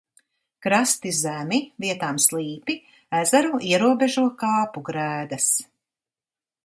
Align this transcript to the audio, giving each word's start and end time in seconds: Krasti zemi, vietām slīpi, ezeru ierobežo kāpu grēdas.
Krasti 0.67 1.11
zemi, 1.17 1.59
vietām 1.85 2.17
slīpi, 2.25 2.77
ezeru 3.19 3.61
ierobežo 3.73 4.25
kāpu 4.45 4.85
grēdas. 4.89 5.51